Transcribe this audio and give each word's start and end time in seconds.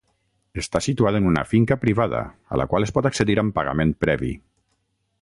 Està 0.61 0.79
situada 0.85 1.19
en 1.23 1.27
una 1.31 1.43
finca 1.51 1.77
privada, 1.83 2.23
a 2.57 2.61
la 2.63 2.67
qual 2.73 2.89
es 2.89 2.97
pot 2.97 3.11
accedir 3.13 3.39
amb 3.45 3.57
pagament 3.61 3.97
previ. 4.07 4.35